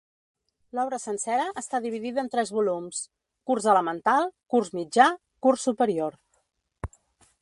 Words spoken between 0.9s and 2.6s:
sencera està dividida en tres